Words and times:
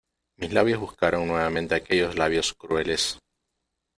mis 0.39 0.51
labios 0.51 0.79
buscaron 0.79 1.27
nuevamente 1.27 1.75
aquellos 1.75 2.15
labios 2.17 2.55
crueles. 2.55 3.19